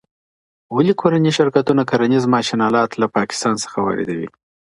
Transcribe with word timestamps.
ولي 0.75 0.93
کورني 1.01 1.31
شرکتونه 1.37 1.81
کرنیز 1.91 2.23
ماشین 2.33 2.59
الات 2.67 2.91
له 3.01 3.05
پاکستان 3.17 3.55
څخه 3.63 3.77
واردوي؟ 3.81 4.27